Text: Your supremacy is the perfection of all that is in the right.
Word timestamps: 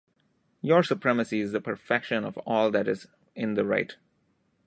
Your 0.63 0.81
supremacy 0.81 1.41
is 1.41 1.51
the 1.51 1.61
perfection 1.61 2.23
of 2.25 2.35
all 2.39 2.71
that 2.71 2.87
is 2.87 3.07
in 3.35 3.53
the 3.53 3.63
right. 3.63 3.95